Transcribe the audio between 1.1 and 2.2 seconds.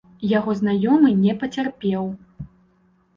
не пацярпеў.